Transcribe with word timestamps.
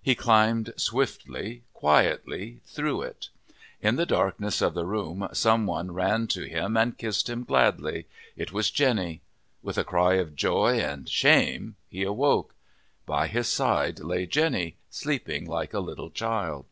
He 0.00 0.14
climbed 0.14 0.72
swiftly, 0.76 1.64
quietly, 1.72 2.60
through 2.64 3.02
it. 3.02 3.30
In 3.82 3.96
the 3.96 4.06
darkness 4.06 4.62
of 4.62 4.72
the 4.74 4.86
room 4.86 5.26
some 5.32 5.66
one 5.66 5.90
ran 5.90 6.28
to 6.28 6.44
him 6.48 6.76
and 6.76 6.96
kissed 6.96 7.28
him 7.28 7.42
gladly. 7.42 8.06
It 8.36 8.52
was 8.52 8.70
Jenny. 8.70 9.20
With 9.64 9.76
a 9.76 9.82
cry 9.82 10.14
of 10.14 10.36
joy 10.36 10.78
and 10.78 11.08
shame 11.08 11.74
he 11.88 12.04
awoke. 12.04 12.54
By 13.04 13.26
his 13.26 13.48
side 13.48 13.98
lay 13.98 14.26
Jenny, 14.26 14.76
sleeping 14.90 15.44
like 15.44 15.74
a 15.74 15.80
little 15.80 16.10
child. 16.10 16.66